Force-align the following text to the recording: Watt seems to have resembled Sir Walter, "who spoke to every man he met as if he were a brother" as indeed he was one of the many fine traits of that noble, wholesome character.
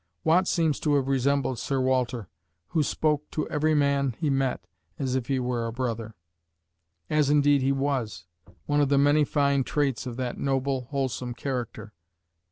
Watt 0.23 0.47
seems 0.47 0.79
to 0.79 0.95
have 0.95 1.07
resembled 1.07 1.59
Sir 1.59 1.79
Walter, 1.79 2.27
"who 2.69 2.81
spoke 2.81 3.29
to 3.29 3.47
every 3.49 3.75
man 3.75 4.15
he 4.17 4.31
met 4.31 4.65
as 4.97 5.13
if 5.13 5.27
he 5.27 5.39
were 5.39 5.67
a 5.67 5.71
brother" 5.71 6.15
as 7.07 7.29
indeed 7.29 7.61
he 7.61 7.71
was 7.71 8.25
one 8.65 8.81
of 8.81 8.89
the 8.89 8.97
many 8.97 9.23
fine 9.23 9.63
traits 9.63 10.07
of 10.07 10.17
that 10.17 10.39
noble, 10.39 10.85
wholesome 10.85 11.35
character. 11.35 11.93